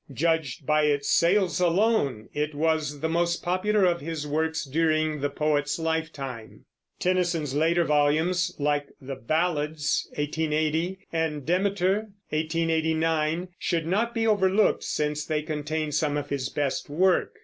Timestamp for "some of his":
15.91-16.49